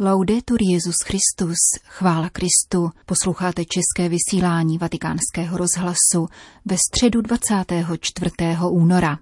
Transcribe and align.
Laudetur 0.00 0.58
Jezus 0.62 0.96
Christus, 1.04 1.56
chvála 1.84 2.30
Kristu, 2.30 2.90
posloucháte 3.06 3.62
české 3.64 4.08
vysílání 4.08 4.78
Vatikánského 4.78 5.56
rozhlasu 5.56 6.28
ve 6.64 6.76
středu 6.88 7.20
24. 7.20 8.30
února. 8.70 9.18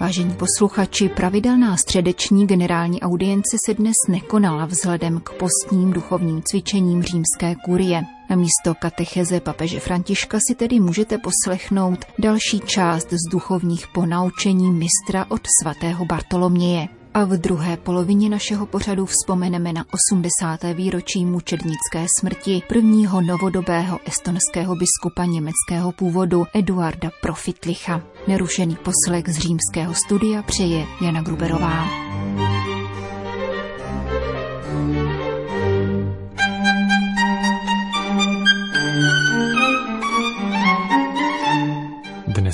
Vážení 0.00 0.34
posluchači, 0.34 1.08
pravidelná 1.08 1.76
středeční 1.76 2.46
generální 2.46 3.00
audience 3.00 3.56
se 3.66 3.74
dnes 3.74 3.96
nekonala 4.08 4.66
vzhledem 4.66 5.20
k 5.20 5.30
postním 5.30 5.92
duchovním 5.92 6.42
cvičením 6.42 7.02
římské 7.02 7.54
kurie. 7.64 8.02
Na 8.30 8.36
místo 8.36 8.74
katecheze 8.78 9.40
papeže 9.40 9.80
Františka 9.80 10.38
si 10.48 10.54
tedy 10.54 10.80
můžete 10.80 11.18
poslechnout 11.18 12.04
další 12.18 12.60
část 12.60 13.10
z 13.10 13.30
duchovních 13.30 13.86
ponaučení 13.94 14.70
mistra 14.70 15.26
od 15.28 15.40
svatého 15.62 16.04
Bartoloměje. 16.04 16.88
A 17.14 17.24
v 17.24 17.28
druhé 17.28 17.76
polovině 17.76 18.28
našeho 18.28 18.66
pořadu 18.66 19.06
vzpomeneme 19.06 19.72
na 19.72 19.84
80. 19.90 20.74
výročí 20.74 21.24
mučednické 21.24 22.06
smrti 22.20 22.62
prvního 22.68 23.20
novodobého 23.20 23.98
estonského 24.04 24.74
biskupa 24.74 25.24
německého 25.24 25.92
původu 25.92 26.44
Eduarda 26.54 27.10
Profitlicha. 27.22 28.02
Nerušený 28.28 28.76
poslech 28.76 29.28
z 29.28 29.38
římského 29.38 29.94
studia 29.94 30.42
přeje 30.42 30.86
Jana 31.00 31.22
Gruberová. 31.22 31.84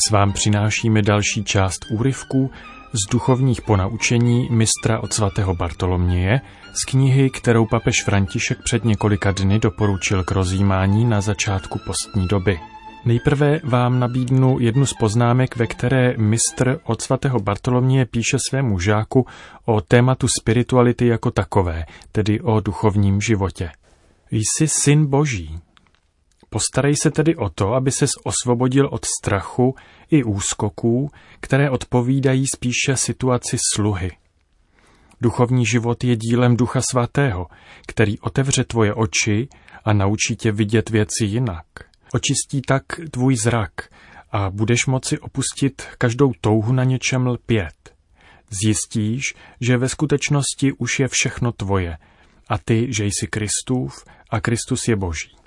Dnes 0.00 0.10
vám 0.10 0.32
přinášíme 0.32 1.02
další 1.02 1.44
část 1.44 1.86
úryvků 1.90 2.50
z 2.92 3.10
duchovních 3.10 3.62
ponaučení 3.62 4.48
mistra 4.50 5.00
od 5.00 5.12
svatého 5.12 5.54
Bartoloměje 5.54 6.40
z 6.72 6.90
knihy, 6.90 7.30
kterou 7.30 7.66
papež 7.66 8.04
František 8.04 8.58
před 8.64 8.84
několika 8.84 9.32
dny 9.32 9.58
doporučil 9.58 10.24
k 10.24 10.30
rozjímání 10.30 11.04
na 11.04 11.20
začátku 11.20 11.78
postní 11.86 12.28
doby. 12.28 12.60
Nejprve 13.04 13.60
vám 13.64 14.00
nabídnu 14.00 14.58
jednu 14.60 14.86
z 14.86 14.92
poznámek, 14.94 15.56
ve 15.56 15.66
které 15.66 16.14
mistr 16.16 16.80
od 16.84 17.02
svatého 17.02 17.40
Bartoloměje 17.40 18.06
píše 18.06 18.36
svému 18.48 18.78
žáku 18.78 19.26
o 19.64 19.80
tématu 19.80 20.26
spirituality 20.40 21.06
jako 21.06 21.30
takové, 21.30 21.84
tedy 22.12 22.40
o 22.40 22.60
duchovním 22.60 23.20
životě. 23.20 23.70
Jsi 24.30 24.68
syn 24.68 25.06
boží, 25.06 25.58
Postarej 26.50 26.96
se 27.02 27.10
tedy 27.10 27.36
o 27.36 27.48
to, 27.48 27.74
aby 27.74 27.92
ses 27.92 28.10
osvobodil 28.24 28.88
od 28.92 29.04
strachu 29.04 29.74
i 30.10 30.24
úskoků, 30.24 31.10
které 31.40 31.70
odpovídají 31.70 32.46
spíše 32.46 32.96
situaci 32.96 33.56
sluhy. 33.74 34.10
Duchovní 35.20 35.66
život 35.66 36.04
je 36.04 36.16
dílem 36.16 36.56
Ducha 36.56 36.80
Svatého, 36.90 37.46
který 37.86 38.18
otevře 38.18 38.64
tvoje 38.64 38.94
oči 38.94 39.48
a 39.84 39.92
naučí 39.92 40.36
tě 40.36 40.52
vidět 40.52 40.90
věci 40.90 41.24
jinak. 41.24 41.66
Očistí 42.14 42.62
tak 42.62 42.84
tvůj 43.10 43.36
zrak 43.36 43.72
a 44.32 44.50
budeš 44.50 44.86
moci 44.86 45.18
opustit 45.18 45.82
každou 45.98 46.32
touhu 46.40 46.72
na 46.72 46.84
něčem 46.84 47.26
lpět. 47.26 47.94
Zjistíš, 48.62 49.34
že 49.60 49.76
ve 49.76 49.88
skutečnosti 49.88 50.72
už 50.72 51.00
je 51.00 51.08
všechno 51.08 51.52
tvoje 51.52 51.98
a 52.48 52.58
ty, 52.58 52.86
že 52.92 53.04
jsi 53.04 53.26
Kristův 53.26 54.04
a 54.30 54.40
Kristus 54.40 54.88
je 54.88 54.96
Boží. 54.96 55.39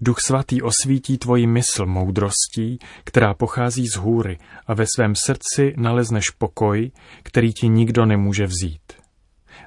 Duch 0.00 0.16
svatý 0.26 0.62
osvítí 0.62 1.18
tvoji 1.18 1.46
mysl 1.46 1.86
moudrostí, 1.86 2.78
která 3.04 3.34
pochází 3.34 3.86
z 3.88 3.96
hůry 3.96 4.38
a 4.66 4.74
ve 4.74 4.84
svém 4.96 5.14
srdci 5.14 5.74
nalezneš 5.76 6.30
pokoj, 6.30 6.90
který 7.22 7.52
ti 7.52 7.68
nikdo 7.68 8.06
nemůže 8.06 8.46
vzít. 8.46 8.92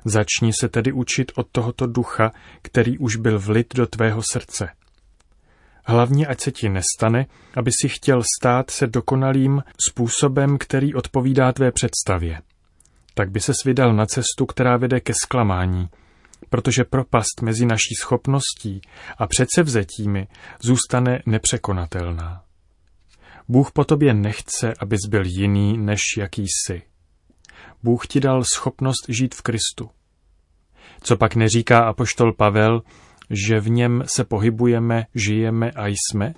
Začni 0.05 0.53
se 0.53 0.69
tedy 0.69 0.91
učit 0.91 1.31
od 1.35 1.47
tohoto 1.51 1.87
ducha, 1.87 2.31
který 2.61 2.97
už 2.97 3.15
byl 3.15 3.39
vlit 3.39 3.75
do 3.75 3.87
tvého 3.87 4.21
srdce. 4.31 4.69
Hlavně, 5.85 6.27
ať 6.27 6.41
se 6.41 6.51
ti 6.51 6.69
nestane, 6.69 7.25
aby 7.55 7.71
si 7.81 7.89
chtěl 7.89 8.21
stát 8.39 8.71
se 8.71 8.87
dokonalým 8.87 9.63
způsobem, 9.89 10.57
který 10.57 10.93
odpovídá 10.95 11.51
tvé 11.51 11.71
představě. 11.71 12.41
Tak 13.13 13.31
by 13.31 13.39
se 13.39 13.51
vydal 13.65 13.93
na 13.93 14.05
cestu, 14.05 14.45
která 14.45 14.77
vede 14.77 14.99
ke 14.99 15.13
zklamání, 15.23 15.89
protože 16.49 16.83
propast 16.83 17.41
mezi 17.41 17.65
naší 17.65 17.95
schopností 18.01 18.81
a 19.17 19.27
předsevzetími 19.27 20.27
zůstane 20.61 21.21
nepřekonatelná. 21.25 22.43
Bůh 23.47 23.71
po 23.71 23.83
tobě 23.85 24.13
nechce, 24.13 24.73
abys 24.79 24.99
byl 25.09 25.23
jiný, 25.25 25.77
než 25.77 25.99
jaký 26.17 26.45
jsi. 26.47 26.81
Bůh 27.83 28.07
ti 28.07 28.19
dal 28.19 28.43
schopnost 28.43 29.05
žít 29.09 29.35
v 29.35 29.41
Kristu. 29.41 29.89
Co 31.01 31.17
pak 31.17 31.35
neříká 31.35 31.79
apoštol 31.79 32.33
Pavel, 32.33 32.81
že 33.29 33.59
v 33.59 33.69
něm 33.69 34.03
se 34.15 34.23
pohybujeme, 34.23 35.05
žijeme 35.15 35.71
a 35.71 35.87
jsme? 35.87 36.33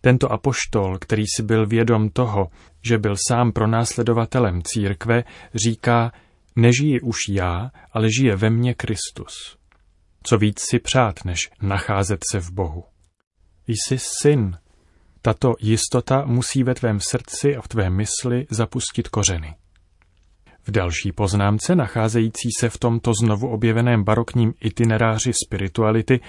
Tento 0.00 0.32
apoštol, 0.32 0.98
který 0.98 1.24
si 1.36 1.42
byl 1.42 1.66
vědom 1.66 2.08
toho, 2.08 2.48
že 2.82 2.98
byl 2.98 3.14
sám 3.28 3.52
pronásledovatelem 3.52 4.62
církve, 4.62 5.24
říká, 5.54 6.12
Nežiji 6.56 7.00
už 7.00 7.16
já, 7.30 7.70
ale 7.92 8.08
žije 8.12 8.36
ve 8.36 8.50
mně 8.50 8.74
Kristus. 8.74 9.56
Co 10.22 10.38
víc 10.38 10.60
si 10.70 10.78
přát, 10.78 11.24
než 11.24 11.38
nacházet 11.62 12.20
se 12.32 12.40
v 12.40 12.50
Bohu. 12.50 12.84
Jsi 13.66 13.98
syn. 14.22 14.58
Tato 15.22 15.54
jistota 15.60 16.24
musí 16.24 16.62
ve 16.62 16.74
tvém 16.74 17.00
srdci 17.00 17.56
a 17.56 17.60
v 17.60 17.68
tvé 17.68 17.90
mysli 17.90 18.46
zapustit 18.50 19.08
kořeny. 19.08 19.54
V 20.66 20.70
další 20.70 21.12
poznámce, 21.12 21.76
nacházející 21.76 22.48
se 22.58 22.68
v 22.68 22.78
tomto 22.78 23.12
znovu 23.22 23.48
objeveném 23.48 24.04
barokním 24.04 24.54
itineráři 24.60 25.32
spirituality, 25.46 26.20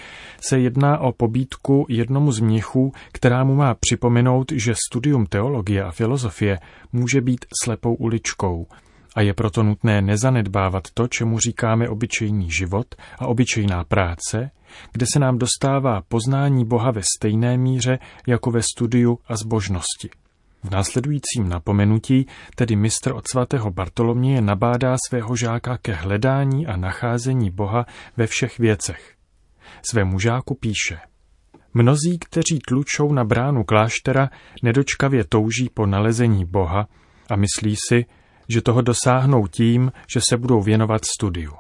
se 0.42 0.60
jedná 0.60 1.00
o 1.00 1.12
pobídku 1.12 1.86
jednomu 1.90 2.32
z 2.32 2.40
měchů, 2.40 2.92
která 3.12 3.44
mu 3.44 3.56
má 3.56 3.76
připomenout, 3.80 4.52
že 4.52 4.74
studium 4.88 5.26
teologie 5.26 5.84
a 5.84 5.92
filozofie 5.92 6.60
může 6.92 7.22
být 7.22 7.46
slepou 7.64 7.96
uličkou, 7.96 8.68
a 9.18 9.22
je 9.22 9.34
proto 9.34 9.64
nutné 9.64 10.02
nezanedbávat 10.02 10.84
to, 10.94 11.08
čemu 11.08 11.40
říkáme 11.40 11.90
obyčejný 11.90 12.52
život 12.52 12.96
a 13.20 13.28
obyčejná 13.28 13.84
práce, 13.84 14.52
kde 14.92 15.06
se 15.14 15.20
nám 15.20 15.38
dostává 15.38 16.02
poznání 16.02 16.66
Boha 16.66 16.92
ve 16.92 17.02
stejné 17.18 17.58
míře 17.58 18.00
jako 18.28 18.52
ve 18.52 18.62
studiu 18.62 19.20
a 19.28 19.36
zbožnosti. 19.36 20.10
V 20.64 20.70
následujícím 20.70 21.50
napomenutí 21.50 22.26
tedy 22.56 22.76
mistr 22.76 23.12
od 23.16 23.28
svatého 23.32 23.72
Bartoloměje 23.72 24.42
nabádá 24.42 24.96
svého 25.08 25.36
žáka 25.36 25.78
ke 25.78 25.94
hledání 25.94 26.68
a 26.68 26.78
nacházení 26.78 27.52
Boha 27.52 27.86
ve 28.18 28.28
všech 28.28 28.60
věcech. 28.60 29.14
Svému 29.90 30.20
žáku 30.20 30.56
píše 30.56 31.00
Mnozí, 31.74 32.20
kteří 32.20 32.60
tlučou 32.68 33.14
na 33.14 33.24
bránu 33.24 33.64
kláštera, 33.64 34.30
nedočkavě 34.64 35.24
touží 35.24 35.70
po 35.74 35.86
nalezení 35.86 36.46
Boha 36.46 36.88
a 37.30 37.36
myslí 37.36 37.76
si, 37.88 38.06
že 38.50 38.62
toho 38.62 38.82
dosáhnou 38.82 39.48
tím, 39.48 39.92
že 40.14 40.20
se 40.30 40.38
budou 40.38 40.62
věnovat 40.62 41.06
studiu. 41.06 41.54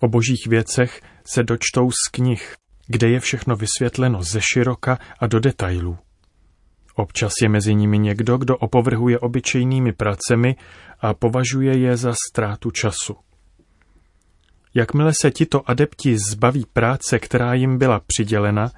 O 0.00 0.08
božích 0.08 0.46
věcech 0.46 1.02
se 1.26 1.42
dočtou 1.42 1.90
z 1.90 2.10
knih, 2.10 2.54
kde 2.86 3.08
je 3.08 3.20
všechno 3.20 3.56
vysvětleno 3.56 4.22
ze 4.22 4.40
široka 4.40 4.98
a 5.20 5.26
do 5.26 5.40
detailů. 5.40 5.98
Občas 6.94 7.32
je 7.42 7.48
mezi 7.48 7.74
nimi 7.74 7.98
někdo, 7.98 8.38
kdo 8.38 8.56
opovrhuje 8.56 9.18
obyčejnými 9.18 9.92
pracemi 9.92 10.56
a 11.00 11.14
považuje 11.14 11.78
je 11.78 11.96
za 11.96 12.12
ztrátu 12.28 12.70
času. 12.70 13.16
Jakmile 14.74 15.12
se 15.20 15.30
tito 15.30 15.70
adepti 15.70 16.16
zbaví 16.30 16.66
práce, 16.72 17.18
která 17.18 17.54
jim 17.54 17.78
byla 17.78 18.00
přidělena, 18.06 18.70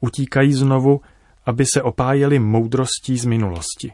utíkají 0.00 0.52
znovu, 0.52 1.00
aby 1.46 1.64
se 1.74 1.82
opájeli 1.82 2.38
moudrostí 2.38 3.18
z 3.18 3.24
minulosti. 3.24 3.92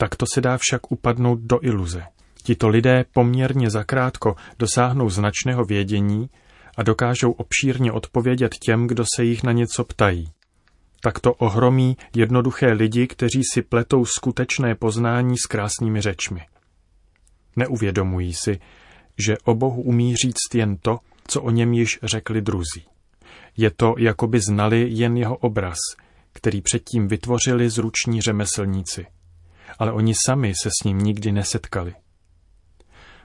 Takto 0.00 0.26
se 0.34 0.40
dá 0.40 0.58
však 0.60 0.92
upadnout 0.92 1.40
do 1.40 1.58
iluze. 1.62 2.02
Tito 2.42 2.68
lidé 2.68 3.04
poměrně 3.12 3.70
zakrátko 3.70 4.36
dosáhnou 4.58 5.10
značného 5.10 5.64
vědění 5.64 6.30
a 6.76 6.82
dokážou 6.82 7.32
obšírně 7.32 7.92
odpovědět 7.92 8.54
těm, 8.62 8.86
kdo 8.86 9.04
se 9.16 9.24
jich 9.24 9.42
na 9.42 9.52
něco 9.52 9.84
ptají. 9.84 10.28
Takto 11.00 11.34
ohromí 11.34 11.96
jednoduché 12.16 12.72
lidi, 12.72 13.06
kteří 13.06 13.40
si 13.52 13.62
pletou 13.62 14.04
skutečné 14.04 14.74
poznání 14.74 15.38
s 15.38 15.46
krásnými 15.46 16.00
řečmi. 16.00 16.40
Neuvědomují 17.56 18.34
si, 18.34 18.58
že 19.26 19.36
o 19.44 19.54
Bohu 19.54 19.82
umí 19.82 20.16
říct 20.16 20.54
jen 20.54 20.76
to, 20.76 20.98
co 21.26 21.42
o 21.42 21.50
něm 21.50 21.72
již 21.72 21.98
řekli 22.02 22.42
druzí. 22.42 22.84
Je 23.56 23.70
to, 23.70 23.94
jako 23.98 24.26
by 24.26 24.40
znali 24.40 24.86
jen 24.90 25.16
jeho 25.16 25.36
obraz, 25.36 25.78
který 26.32 26.60
předtím 26.60 27.08
vytvořili 27.08 27.70
zruční 27.70 28.20
řemeslníci– 28.20 29.06
ale 29.78 29.92
oni 29.92 30.14
sami 30.26 30.52
se 30.62 30.70
s 30.80 30.84
ním 30.84 30.98
nikdy 30.98 31.32
nesetkali. 31.32 31.94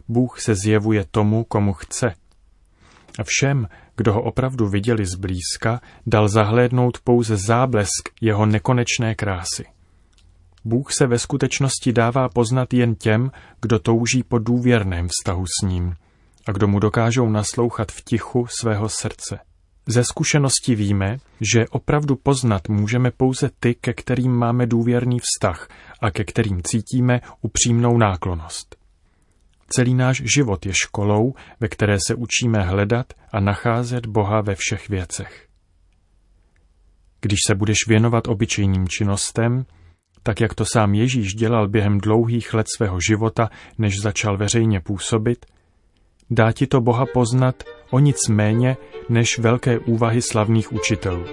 Bůh 0.07 0.41
se 0.41 0.55
zjevuje 0.55 1.05
tomu, 1.11 1.43
komu 1.43 1.73
chce. 1.73 2.13
A 3.19 3.23
všem, 3.23 3.67
kdo 3.95 4.13
ho 4.13 4.21
opravdu 4.21 4.69
viděli 4.69 5.05
zblízka, 5.05 5.81
dal 6.07 6.27
zahlédnout 6.27 6.97
pouze 7.03 7.37
záblesk 7.37 8.09
jeho 8.21 8.45
nekonečné 8.45 9.15
krásy. 9.15 9.65
Bůh 10.65 10.93
se 10.93 11.07
ve 11.07 11.19
skutečnosti 11.19 11.93
dává 11.93 12.29
poznat 12.29 12.73
jen 12.73 12.95
těm, 12.95 13.31
kdo 13.61 13.79
touží 13.79 14.23
po 14.23 14.39
důvěrném 14.39 15.07
vztahu 15.07 15.45
s 15.45 15.67
ním 15.67 15.95
a 16.47 16.51
kdo 16.51 16.67
mu 16.67 16.79
dokážou 16.79 17.29
naslouchat 17.29 17.91
v 17.91 18.01
tichu 18.01 18.47
svého 18.47 18.89
srdce. 18.89 19.39
Ze 19.87 20.03
zkušenosti 20.03 20.75
víme, 20.75 21.17
že 21.41 21.67
opravdu 21.69 22.15
poznat 22.15 22.69
můžeme 22.69 23.11
pouze 23.11 23.49
ty, 23.59 23.75
ke 23.75 23.93
kterým 23.93 24.31
máme 24.31 24.65
důvěrný 24.65 25.17
vztah 25.19 25.67
a 26.01 26.11
ke 26.11 26.23
kterým 26.23 26.61
cítíme 26.63 27.21
upřímnou 27.41 27.97
náklonost. 27.97 28.75
Celý 29.69 29.93
náš 29.93 30.21
život 30.35 30.65
je 30.65 30.71
školou, 30.73 31.33
ve 31.59 31.67
které 31.67 31.97
se 32.07 32.15
učíme 32.15 32.61
hledat 32.63 33.13
a 33.31 33.39
nacházet 33.39 34.05
Boha 34.05 34.41
ve 34.41 34.55
všech 34.55 34.89
věcech. 34.89 35.47
Když 37.21 37.39
se 37.47 37.55
budeš 37.55 37.77
věnovat 37.87 38.27
obyčejným 38.27 38.87
činnostem, 38.87 39.65
tak 40.23 40.41
jak 40.41 40.53
to 40.53 40.65
sám 40.65 40.93
Ježíš 40.93 41.33
dělal 41.33 41.67
během 41.67 41.97
dlouhých 41.97 42.53
let 42.53 42.67
svého 42.75 42.99
života, 43.09 43.49
než 43.77 44.01
začal 44.01 44.37
veřejně 44.37 44.79
působit, 44.79 45.45
dá 46.29 46.51
ti 46.51 46.67
to 46.67 46.81
Boha 46.81 47.05
poznat 47.13 47.63
o 47.93 47.99
nic 47.99 48.17
méně 48.29 48.77
než 49.09 49.39
velké 49.39 49.79
úvahy 49.79 50.21
slavných 50.21 50.73
učitelů. 50.73 51.25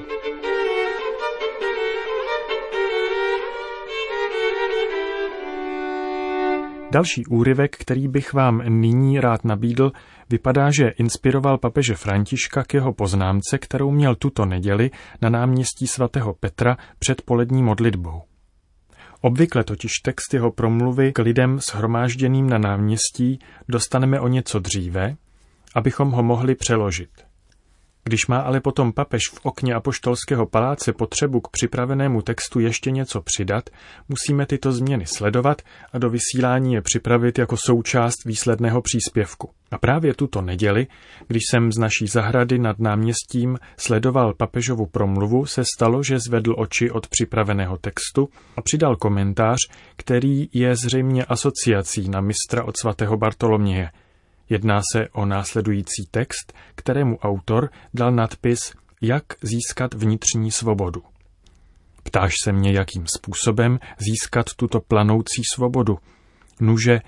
Další 6.90 7.26
úryvek, 7.26 7.76
který 7.76 8.08
bych 8.08 8.32
vám 8.32 8.62
nyní 8.68 9.20
rád 9.20 9.44
nabídl, 9.44 9.92
vypadá, 10.30 10.70
že 10.70 10.88
inspiroval 10.88 11.58
papeže 11.58 11.94
Františka 11.94 12.64
k 12.64 12.74
jeho 12.74 12.92
poznámce, 12.92 13.58
kterou 13.58 13.90
měl 13.90 14.14
tuto 14.14 14.44
neděli 14.44 14.90
na 15.22 15.28
náměstí 15.28 15.86
svatého 15.86 16.34
Petra 16.34 16.76
před 16.98 17.22
polední 17.22 17.62
modlitbou. 17.62 18.22
Obvykle 19.20 19.64
totiž 19.64 19.92
text 20.04 20.34
jeho 20.34 20.50
promluvy 20.50 21.12
k 21.12 21.18
lidem 21.18 21.58
shromážděným 21.58 22.48
na 22.48 22.58
náměstí 22.58 23.38
dostaneme 23.68 24.20
o 24.20 24.28
něco 24.28 24.58
dříve, 24.58 25.16
abychom 25.74 26.10
ho 26.10 26.22
mohli 26.22 26.54
přeložit. 26.54 27.10
Když 28.04 28.26
má 28.26 28.38
ale 28.38 28.60
potom 28.60 28.92
papež 28.92 29.22
v 29.28 29.40
okně 29.42 29.74
apoštolského 29.74 30.46
paláce 30.46 30.92
potřebu 30.92 31.40
k 31.40 31.48
připravenému 31.48 32.22
textu 32.22 32.60
ještě 32.60 32.90
něco 32.90 33.20
přidat, 33.20 33.70
musíme 34.08 34.46
tyto 34.46 34.72
změny 34.72 35.06
sledovat 35.06 35.62
a 35.92 35.98
do 35.98 36.10
vysílání 36.10 36.74
je 36.74 36.82
připravit 36.82 37.38
jako 37.38 37.56
součást 37.56 38.24
výsledného 38.24 38.82
příspěvku. 38.82 39.50
A 39.70 39.78
právě 39.78 40.14
tuto 40.14 40.42
neděli, 40.42 40.86
když 41.28 41.42
jsem 41.50 41.72
z 41.72 41.78
naší 41.78 42.06
zahrady 42.06 42.58
nad 42.58 42.78
náměstím 42.78 43.58
sledoval 43.76 44.34
papežovu 44.34 44.86
promluvu, 44.86 45.46
se 45.46 45.62
stalo, 45.76 46.02
že 46.02 46.18
zvedl 46.18 46.54
oči 46.58 46.90
od 46.90 47.08
připraveného 47.08 47.76
textu 47.76 48.28
a 48.56 48.62
přidal 48.62 48.96
komentář, 48.96 49.58
který 49.96 50.48
je 50.52 50.76
zřejmě 50.76 51.24
asociací 51.24 52.08
na 52.08 52.20
mistra 52.20 52.64
od 52.64 52.76
svatého 52.76 53.16
Bartoloměje– 53.16 53.90
Jedná 54.50 54.80
se 54.92 55.08
o 55.08 55.26
následující 55.26 56.06
text, 56.10 56.52
kterému 56.74 57.18
autor 57.18 57.70
dal 57.94 58.12
nadpis 58.12 58.60
Jak 59.02 59.24
získat 59.42 59.94
vnitřní 59.94 60.50
svobodu. 60.50 61.02
Ptáš 62.02 62.32
se 62.44 62.52
mě, 62.52 62.72
jakým 62.72 63.06
způsobem 63.06 63.78
získat 63.98 64.46
tuto 64.56 64.80
planoucí 64.80 65.42
svobodu. 65.54 65.98
Nuže, 66.60 67.00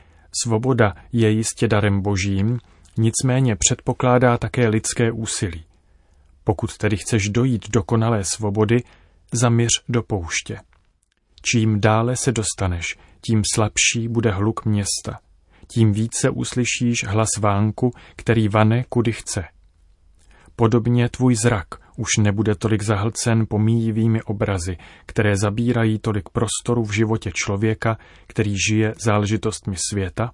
svoboda 0.43 0.95
je 1.13 1.31
jistě 1.31 1.69
darem 1.69 2.03
božím, 2.03 2.59
nicméně 2.97 3.57
předpokládá 3.57 4.39
také 4.39 4.69
lidské 4.69 5.13
úsilí. 5.13 5.65
Pokud 6.45 6.77
tedy 6.77 6.97
chceš 6.97 7.29
dojít 7.29 7.71
dokonalé 7.71 8.25
svobody, 8.25 8.83
zaměř 9.33 9.71
do 9.89 10.03
pouště. 10.03 10.61
Čím 11.43 11.81
dále 11.81 12.17
se 12.17 12.33
dostaneš, 12.33 12.85
tím 13.21 13.43
slabší 13.55 14.09
bude 14.09 14.31
hluk 14.31 14.65
města– 14.65 15.19
tím 15.75 15.93
více 15.93 16.31
uslyšíš 16.31 17.05
hlas 17.05 17.29
vánku, 17.41 17.91
který 18.17 18.49
vane 18.49 18.85
kudy 18.89 19.13
chce. 19.13 19.45
Podobně 20.57 21.09
tvůj 21.09 21.35
zrak 21.37 21.67
už 21.97 22.09
nebude 22.19 22.55
tolik 22.55 22.83
zahlcen 22.83 23.47
pomíjivými 23.47 24.23
obrazy, 24.23 24.77
které 25.07 25.37
zabírají 25.37 25.99
tolik 25.99 26.29
prostoru 26.29 26.85
v 26.85 26.93
životě 26.93 27.31
člověka, 27.35 27.99
který 28.27 28.55
žije 28.69 28.95
záležitostmi 29.05 29.77
světa, 29.91 30.33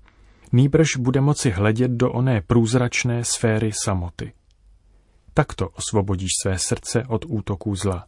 nýbrž 0.53 0.97
bude 0.99 1.21
moci 1.21 1.51
hledět 1.51 1.91
do 1.91 2.13
oné 2.13 2.41
průzračné 2.47 3.25
sféry 3.25 3.71
samoty. 3.85 4.33
Takto 5.35 5.69
osvobodíš 5.69 6.31
své 6.43 6.59
srdce 6.59 7.03
od 7.09 7.25
útoků 7.29 7.75
zla. 7.75 8.07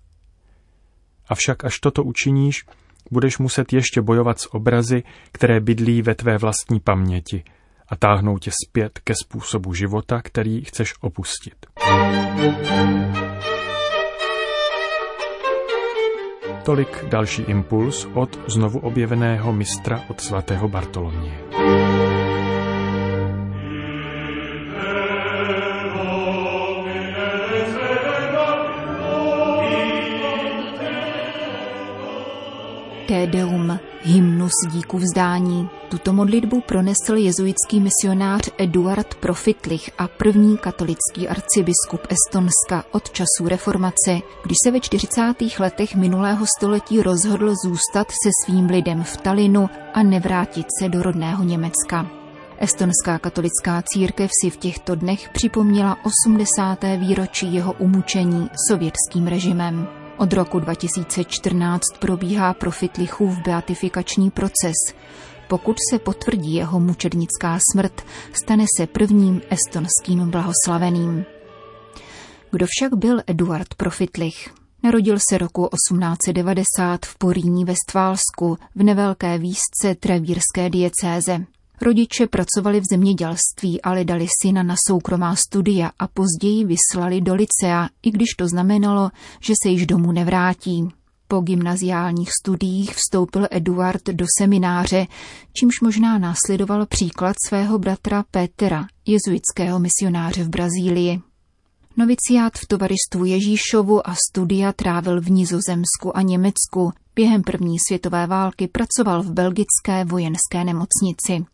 Avšak 1.29 1.65
až 1.65 1.81
toto 1.81 2.05
učiníš, 2.05 2.65
budeš 3.11 3.39
muset 3.39 3.73
ještě 3.73 4.03
bojovat 4.03 4.41
s 4.41 4.55
obrazy, 4.55 5.03
které 5.33 5.61
bydlí 5.61 6.03
ve 6.03 6.15
tvé 6.15 6.39
vlastní 6.39 6.81
paměti 6.81 7.45
a 7.89 7.97
táhnou 7.97 8.39
tě 8.39 8.51
zpět 8.67 8.99
ke 9.05 9.15
způsobu 9.15 9.75
života, 9.75 10.23
který 10.23 10.65
chceš 10.65 10.95
opustit. 11.01 11.67
Tolik 16.65 17.05
další 17.05 17.43
impuls 17.43 18.09
od 18.15 18.39
znovu 18.47 18.79
objeveného 18.79 19.53
mistra 19.53 20.01
od 20.09 20.21
svatého 20.21 20.69
Bartoloměje. 20.69 22.30
Te 33.11 33.27
Deum, 33.27 33.79
hymnus 34.03 34.53
díku 34.73 34.99
vzdání. 34.99 35.69
Tuto 35.89 36.13
modlitbu 36.13 36.61
pronesl 36.61 37.15
jezuitský 37.17 37.81
misionář 37.81 38.51
Eduard 38.59 39.15
Profitlich 39.15 39.91
a 39.99 40.09
první 40.09 40.59
katolický 40.59 41.29
arcibiskup 41.29 42.01
Estonska 42.09 42.85
od 42.93 43.11
času 43.11 43.49
reformace, 43.49 44.21
když 44.43 44.57
se 44.65 44.71
ve 44.71 44.81
40. 44.81 45.23
letech 45.59 45.97
minulého 45.97 46.47
století 46.59 47.03
rozhodl 47.03 47.55
zůstat 47.65 48.07
se 48.11 48.31
svým 48.45 48.67
lidem 48.67 49.05
v 49.05 49.17
Talinu 49.17 49.71
a 49.95 50.03
nevrátit 50.03 50.67
se 50.81 50.89
do 50.89 51.03
rodného 51.03 51.45
Německa. 51.45 52.07
Estonská 52.59 53.19
katolická 53.19 53.83
církev 53.83 54.31
si 54.43 54.51
v 54.51 54.57
těchto 54.57 54.95
dnech 54.95 55.29
připomněla 55.29 55.97
80. 56.05 56.79
výročí 56.97 57.55
jeho 57.55 57.73
umučení 57.73 58.51
sovětským 58.69 59.27
režimem. 59.27 60.00
Od 60.21 60.33
roku 60.33 60.61
2014 60.61 61.81
probíhá 61.99 62.55
Profitlichův 62.55 63.39
beatifikační 63.39 64.31
proces. 64.31 64.77
Pokud 65.49 65.77
se 65.91 65.99
potvrdí 65.99 66.55
jeho 66.55 66.81
mučednická 66.81 67.59
smrt, 67.73 68.03
stane 68.33 68.65
se 68.77 68.87
prvním 68.87 69.43
estonským 69.51 70.31
blahoslaveným. 70.31 71.25
Kdo 72.51 72.67
však 72.69 72.95
byl 72.95 73.23
Eduard 73.27 73.75
Profitlich? 73.75 74.55
Narodil 74.83 75.19
se 75.31 75.39
roku 75.39 75.69
1890 75.75 77.07
v 77.07 77.19
Poríní 77.19 77.65
ve 77.65 77.75
Stválsku 77.89 78.59
v 78.75 78.83
nevelké 78.83 79.39
výzce 79.39 79.95
Trevírské 80.01 80.71
diecéze. 80.71 81.47
Rodiče 81.83 82.27
pracovali 82.27 82.81
v 82.81 82.85
zemědělství, 82.91 83.83
ale 83.83 84.05
dali 84.05 84.27
syna 84.43 84.63
na 84.63 84.75
soukromá 84.89 85.37
studia 85.37 85.91
a 85.99 86.09
později 86.09 86.65
vyslali 86.65 87.21
do 87.21 87.35
licea, 87.35 87.89
i 88.03 88.11
když 88.11 88.29
to 88.39 88.49
znamenalo, 88.49 89.11
že 89.41 89.55
se 89.63 89.69
již 89.69 89.87
domů 89.87 90.13
nevrátí. 90.13 90.89
Po 91.29 91.41
gymnaziálních 91.41 92.31
studiích 92.41 92.95
vstoupil 92.95 93.47
Eduard 93.51 94.03
do 94.13 94.27
semináře, 94.39 95.07
čímž 95.53 95.81
možná 95.81 96.19
následoval 96.19 96.87
příklad 96.87 97.37
svého 97.49 97.79
bratra 97.79 98.25
Petra, 98.31 98.87
jezuitského 99.07 99.79
misionáře 99.79 100.45
v 100.45 100.49
Brazílii. 100.49 101.21
Noviciát 101.97 102.53
v 102.59 102.67
tovaristu 102.67 103.25
Ježíšovu 103.25 104.09
a 104.09 104.15
studia 104.29 104.73
trávil 104.73 105.21
v 105.21 105.31
Nizozemsku 105.31 106.17
a 106.17 106.23
Německu. 106.23 106.93
Během 107.15 107.43
první 107.43 107.79
světové 107.89 108.27
války 108.27 108.69
pracoval 108.69 109.23
v 109.23 109.33
belgické 109.33 110.05
vojenské 110.05 110.65
nemocnici. 110.65 111.45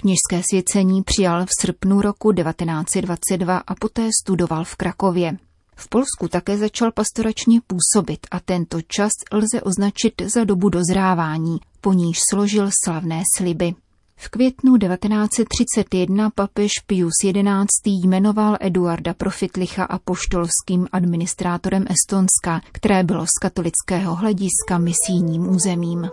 Kněžské 0.00 0.42
svěcení 0.50 1.02
přijal 1.02 1.46
v 1.46 1.48
srpnu 1.60 2.00
roku 2.00 2.32
1922 2.32 3.58
a 3.58 3.74
poté 3.74 4.08
studoval 4.22 4.64
v 4.64 4.76
Krakově. 4.76 5.38
V 5.76 5.88
Polsku 5.88 6.28
také 6.28 6.58
začal 6.58 6.92
pastoračně 6.92 7.60
působit 7.66 8.26
a 8.30 8.40
tento 8.40 8.82
čas 8.82 9.10
lze 9.32 9.62
označit 9.62 10.22
za 10.34 10.44
dobu 10.44 10.68
dozrávání, 10.68 11.58
po 11.80 11.92
níž 11.92 12.18
složil 12.30 12.70
slavné 12.84 13.22
sliby. 13.38 13.74
V 14.16 14.28
květnu 14.28 14.76
1931 14.76 16.30
papež 16.30 16.72
Pius 16.86 17.14
XI. 17.22 17.90
jmenoval 18.04 18.56
Eduarda 18.60 19.14
Profitlicha 19.14 19.84
apoštolským 19.84 20.86
administrátorem 20.92 21.84
Estonska, 21.88 22.60
které 22.72 23.04
bylo 23.04 23.26
z 23.26 23.38
katolického 23.40 24.14
hlediska 24.14 24.78
misijním 24.78 25.48
územím. 25.48 26.08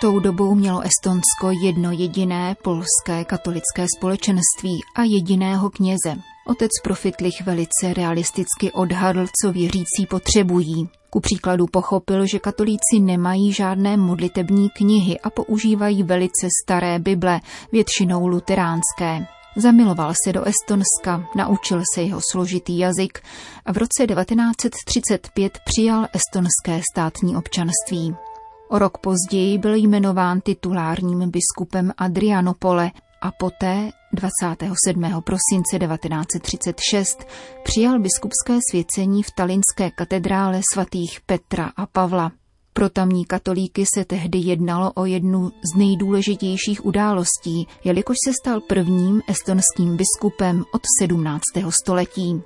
Tou 0.00 0.18
dobou 0.18 0.54
mělo 0.54 0.80
Estonsko 0.80 1.50
jedno 1.62 1.92
jediné 1.92 2.56
polské 2.62 3.24
katolické 3.24 3.86
společenství 3.96 4.80
a 4.96 5.02
jediného 5.02 5.70
kněze. 5.70 6.20
Otec 6.46 6.70
Profitlich 6.84 7.46
velice 7.46 7.94
realisticky 7.94 8.72
odhadl, 8.72 9.26
co 9.42 9.52
věřící 9.52 10.06
potřebují. 10.10 10.88
Ku 11.10 11.20
příkladu 11.20 11.66
pochopil, 11.66 12.26
že 12.26 12.38
katolíci 12.38 13.00
nemají 13.00 13.52
žádné 13.52 13.96
modlitební 13.96 14.70
knihy 14.70 15.20
a 15.20 15.30
používají 15.30 16.02
velice 16.02 16.48
staré 16.64 16.98
Bible, 16.98 17.40
většinou 17.72 18.26
luteránské. 18.26 19.26
Zamiloval 19.56 20.14
se 20.24 20.32
do 20.32 20.44
Estonska, 20.44 21.28
naučil 21.36 21.82
se 21.94 22.02
jeho 22.02 22.20
složitý 22.30 22.78
jazyk 22.78 23.22
a 23.66 23.72
v 23.72 23.76
roce 23.76 24.06
1935 24.06 25.58
přijal 25.64 26.06
estonské 26.12 26.82
státní 26.92 27.36
občanství. 27.36 28.29
O 28.72 28.78
rok 28.78 28.98
později 28.98 29.58
byl 29.58 29.74
jmenován 29.74 30.40
titulárním 30.40 31.30
biskupem 31.30 31.92
Adrianopole 31.96 32.90
a 33.22 33.30
poté 33.30 33.90
27. 34.12 35.02
prosince 35.02 35.78
1936 35.78 37.24
přijal 37.64 37.98
biskupské 37.98 38.58
svěcení 38.70 39.22
v 39.22 39.30
talinské 39.30 39.90
katedrále 39.90 40.60
svatých 40.72 41.20
Petra 41.26 41.72
a 41.76 41.86
Pavla. 41.86 42.32
Pro 42.72 42.90
tamní 42.90 43.24
katolíky 43.24 43.84
se 43.94 44.04
tehdy 44.04 44.38
jednalo 44.38 44.92
o 44.92 45.04
jednu 45.04 45.48
z 45.48 45.78
nejdůležitějších 45.78 46.84
událostí, 46.84 47.66
jelikož 47.84 48.16
se 48.24 48.32
stal 48.42 48.60
prvním 48.60 49.22
estonským 49.28 49.96
biskupem 49.96 50.64
od 50.74 50.82
17. 51.00 51.40
století. 51.82 52.42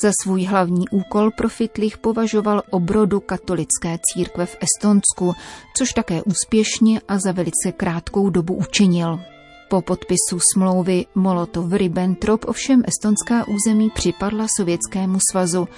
Za 0.00 0.12
svůj 0.22 0.44
hlavní 0.44 0.88
úkol 0.88 1.30
Profitlich 1.30 1.98
považoval 1.98 2.62
obrodu 2.70 3.20
katolické 3.20 3.98
církve 4.12 4.46
v 4.46 4.56
Estonsku, 4.60 5.34
což 5.76 5.92
také 5.92 6.22
úspěšně 6.22 7.00
a 7.08 7.18
za 7.18 7.32
velice 7.32 7.72
krátkou 7.76 8.30
dobu 8.30 8.54
učinil. 8.54 9.20
Po 9.68 9.82
podpisu 9.82 10.38
smlouvy 10.54 11.06
Molotov-Ribbentrop 11.16 12.38
ovšem 12.46 12.82
estonská 12.86 13.48
území 13.48 13.90
připadla 13.90 14.46
Sovětskému 14.56 15.18
svazu, 15.30 15.68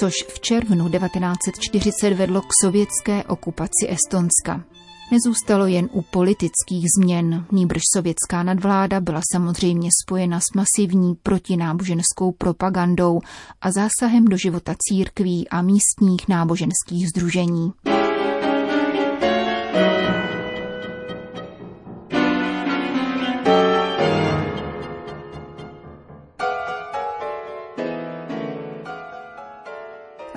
což 0.00 0.12
v 0.28 0.40
červnu 0.40 0.88
1940 0.88 2.10
vedlo 2.14 2.40
k 2.40 2.48
sovětské 2.62 3.24
okupaci 3.24 3.88
Estonska. 3.88 4.73
Nezůstalo 5.10 5.66
jen 5.66 5.88
u 5.92 6.02
politických 6.02 6.84
změn, 6.98 7.44
nýbrž 7.52 7.82
sovětská 7.94 8.42
nadvláda 8.42 9.00
byla 9.00 9.20
samozřejmě 9.32 9.90
spojena 10.04 10.40
s 10.40 10.54
masivní 10.54 11.14
protináboženskou 11.22 12.32
propagandou 12.32 13.20
a 13.60 13.70
zásahem 13.70 14.24
do 14.24 14.36
života 14.36 14.74
církví 14.78 15.48
a 15.48 15.62
místních 15.62 16.28
náboženských 16.28 17.08
združení. 17.08 17.72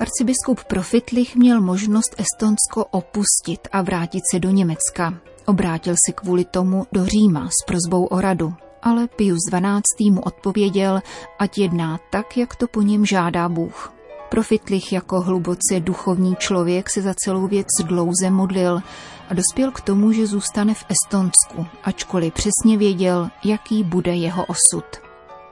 Arcibiskup 0.08 0.64
Profitlich 0.64 1.36
měl 1.36 1.60
možnost 1.60 2.14
Estonsko 2.18 2.84
opustit 2.90 3.68
a 3.72 3.82
vrátit 3.82 4.20
se 4.32 4.40
do 4.40 4.50
Německa. 4.50 5.14
Obrátil 5.46 5.94
se 6.06 6.12
kvůli 6.12 6.44
tomu 6.44 6.86
do 6.92 7.06
Říma 7.06 7.48
s 7.48 7.66
prozbou 7.66 8.04
o 8.04 8.20
radu, 8.20 8.54
ale 8.82 9.08
Pius 9.08 9.38
XII. 9.50 10.10
mu 10.10 10.20
odpověděl, 10.20 11.00
ať 11.38 11.58
jedná 11.58 12.00
tak, 12.10 12.36
jak 12.36 12.56
to 12.56 12.66
po 12.66 12.82
něm 12.82 13.06
žádá 13.06 13.48
Bůh. 13.48 13.92
Profitlich 14.28 14.92
jako 14.92 15.20
hluboce 15.20 15.80
duchovní 15.80 16.36
člověk 16.36 16.90
se 16.90 17.02
za 17.02 17.14
celou 17.14 17.46
věc 17.46 17.66
dlouze 17.84 18.30
modlil 18.30 18.80
a 19.28 19.34
dospěl 19.34 19.70
k 19.70 19.80
tomu, 19.80 20.12
že 20.12 20.26
zůstane 20.26 20.74
v 20.74 20.84
Estonsku, 20.88 21.66
ačkoliv 21.84 22.34
přesně 22.34 22.78
věděl, 22.78 23.28
jaký 23.44 23.84
bude 23.84 24.14
jeho 24.14 24.44
osud. 24.44 25.07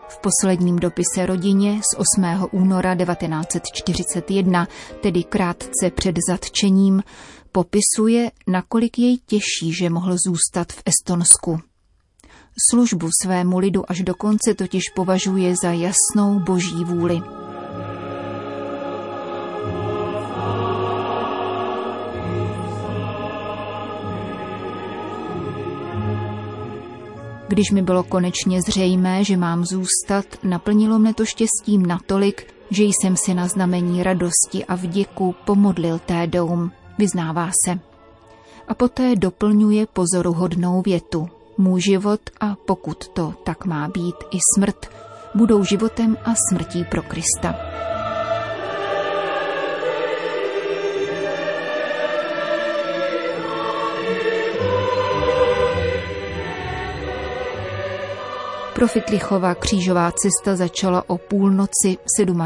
V 0.08 0.18
posledním 0.18 0.76
dopise 0.76 1.26
rodině 1.26 1.80
z 1.82 1.98
8. 2.18 2.48
února 2.50 2.96
1941, 2.96 4.68
tedy 5.02 5.24
krátce 5.24 5.90
před 5.94 6.16
zatčením, 6.28 7.02
popisuje, 7.52 8.30
nakolik 8.46 8.98
jej 8.98 9.18
těší, 9.26 9.72
že 9.78 9.90
mohl 9.90 10.16
zůstat 10.26 10.72
v 10.72 10.82
Estonsku. 10.86 11.60
Službu 12.70 13.08
svému 13.22 13.58
lidu 13.58 13.90
až 13.90 14.02
do 14.02 14.14
konce 14.14 14.54
totiž 14.54 14.82
považuje 14.94 15.54
za 15.62 15.70
jasnou 15.72 16.40
boží 16.40 16.84
vůli. 16.84 17.45
Když 27.48 27.70
mi 27.70 27.82
bylo 27.82 28.02
konečně 28.02 28.62
zřejmé, 28.62 29.24
že 29.24 29.36
mám 29.36 29.64
zůstat, 29.64 30.26
naplnilo 30.42 30.98
mne 30.98 31.14
to 31.14 31.24
štěstím 31.24 31.86
natolik, 31.86 32.54
že 32.70 32.84
jsem 32.84 33.16
si 33.16 33.34
na 33.34 33.48
znamení 33.48 34.02
radosti 34.02 34.64
a 34.68 34.74
vděku 34.74 35.34
pomodlil 35.44 35.98
té 35.98 36.26
doum, 36.26 36.70
vyznává 36.98 37.50
se. 37.64 37.78
A 38.68 38.74
poté 38.74 39.16
doplňuje 39.16 39.86
pozoruhodnou 39.86 40.82
větu. 40.82 41.28
Můj 41.58 41.80
život 41.80 42.20
a 42.40 42.56
pokud 42.66 43.08
to 43.08 43.34
tak 43.44 43.64
má 43.64 43.88
být 43.88 44.16
i 44.30 44.38
smrt, 44.54 44.90
budou 45.34 45.64
životem 45.64 46.16
a 46.24 46.34
smrtí 46.50 46.84
pro 46.84 47.02
Krista. 47.02 47.54
Profitlichova 58.86 59.54
křížová 59.54 60.12
cesta 60.12 60.56
začala 60.56 61.10
o 61.10 61.18
půlnoci 61.18 61.96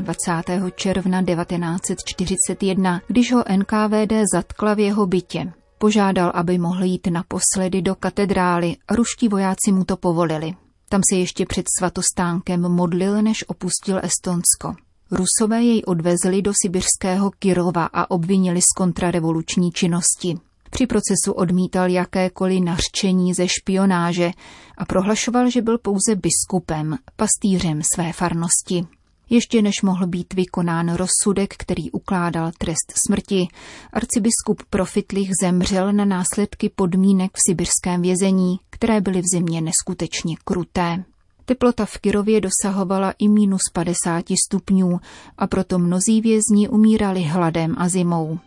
27. 0.01 0.71
června 0.75 1.23
1941, 1.23 3.01
když 3.07 3.33
ho 3.33 3.45
NKVD 3.57 4.13
zatkla 4.33 4.75
v 4.75 4.79
jeho 4.79 5.07
bytě. 5.07 5.53
Požádal, 5.79 6.33
aby 6.35 6.59
mohl 6.59 6.85
jít 6.85 7.07
naposledy 7.07 7.83
do 7.83 7.95
katedrály 7.95 8.77
a 8.89 8.95
ruští 8.95 9.29
vojáci 9.29 9.73
mu 9.73 9.85
to 9.85 9.97
povolili. 9.97 10.55
Tam 10.89 11.01
se 11.11 11.17
ještě 11.17 11.47
před 11.47 11.67
svatostánkem 11.79 12.61
modlil, 12.61 13.23
než 13.23 13.49
opustil 13.49 14.01
Estonsko. 14.03 14.75
Rusové 15.11 15.63
jej 15.63 15.83
odvezli 15.87 16.43
do 16.43 16.53
sibirského 16.63 17.31
Kirova 17.39 17.85
a 17.85 18.11
obvinili 18.11 18.61
z 18.61 18.77
kontrarevoluční 18.77 19.73
činnosti. 19.73 20.39
Při 20.71 20.87
procesu 20.87 21.33
odmítal 21.33 21.89
jakékoliv 21.89 22.65
nařčení 22.65 23.35
ze 23.35 23.49
špionáže 23.49 24.31
a 24.79 24.85
prohlašoval, 24.85 25.51
že 25.51 25.63
byl 25.63 25.79
pouze 25.79 26.15
biskupem, 26.17 26.97
pastýřem 27.17 27.81
své 27.95 28.13
farnosti. 28.13 28.87
Ještě 29.31 29.63
než 29.63 29.83
mohl 29.83 30.07
být 30.07 30.35
vykonán 30.35 30.95
rozsudek, 30.95 31.55
který 31.59 31.91
ukládal 31.91 32.51
trest 32.59 32.93
smrti, 33.07 33.49
arcibiskup 33.93 34.63
Profitlich 34.71 35.31
zemřel 35.43 35.93
na 35.93 36.05
následky 36.05 36.69
podmínek 36.69 37.31
v 37.35 37.41
sibirském 37.49 38.03
vězení, 38.03 38.57
které 38.71 39.01
byly 39.01 39.21
v 39.21 39.27
zimě 39.35 39.61
neskutečně 39.61 40.37
kruté. 40.45 41.05
Teplota 41.45 41.87
v 41.87 41.99
Kirově 41.99 42.41
dosahovala 42.41 43.15
i 43.19 43.29
minus 43.29 43.63
50 43.73 44.25
stupňů 44.49 45.01
a 45.39 45.47
proto 45.47 45.79
mnozí 45.79 46.21
vězni 46.21 46.69
umírali 46.69 47.23
hladem 47.23 47.75
a 47.79 47.89
zimou. 47.89 48.39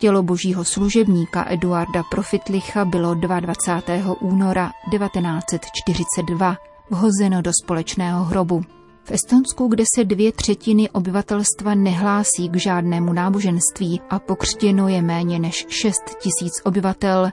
Tělo 0.00 0.22
božího 0.22 0.64
služebníka 0.64 1.46
Eduarda 1.48 2.02
Profitlicha 2.10 2.84
bylo 2.84 3.14
22. 3.14 4.14
února 4.20 4.70
1942 4.90 6.56
vhozeno 6.90 7.42
do 7.42 7.50
společného 7.64 8.24
hrobu. 8.24 8.62
V 9.04 9.10
Estonsku, 9.10 9.68
kde 9.68 9.84
se 9.96 10.04
dvě 10.04 10.32
třetiny 10.32 10.90
obyvatelstva 10.90 11.74
nehlásí 11.74 12.48
k 12.48 12.56
žádnému 12.56 13.12
náboženství 13.12 14.00
a 14.10 14.18
pokřtěno 14.18 14.88
je 14.88 15.02
méně 15.02 15.38
než 15.38 15.66
6 15.68 15.96
tisíc 16.22 16.52
obyvatel, 16.64 17.30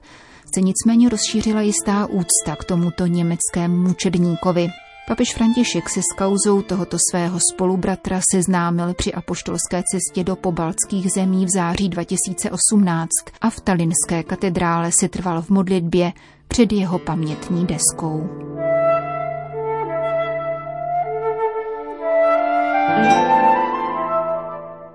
se 0.55 0.61
nicméně 0.61 1.09
rozšířila 1.09 1.61
jistá 1.61 2.05
úcta 2.05 2.55
k 2.59 2.63
tomuto 2.63 3.05
německému 3.05 3.77
mučedníkovi. 3.77 4.67
Papež 5.07 5.33
František 5.33 5.89
se 5.89 6.01
s 6.01 6.15
kauzou 6.17 6.61
tohoto 6.61 6.97
svého 7.11 7.39
spolubratra 7.53 8.19
seznámil 8.31 8.93
při 8.93 9.13
apoštolské 9.13 9.83
cestě 9.91 10.23
do 10.23 10.35
pobaltských 10.35 11.11
zemí 11.11 11.45
v 11.45 11.49
září 11.49 11.89
2018 11.89 13.09
a 13.41 13.49
v 13.49 13.59
talinské 13.61 14.23
katedrále 14.23 14.91
se 14.91 15.09
trval 15.09 15.41
v 15.41 15.49
modlitbě 15.49 16.13
před 16.47 16.71
jeho 16.71 16.99
pamětní 16.99 17.65
deskou. 17.65 18.29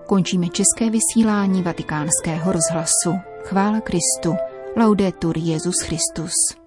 Končíme 0.06 0.48
české 0.48 0.90
vysílání 0.90 1.62
vatikánského 1.62 2.52
rozhlasu. 2.52 3.20
Chvála 3.44 3.80
Kristu. 3.80 4.36
Laudetur 4.76 5.38
Jezus 5.38 5.80
Christus. 5.80 6.61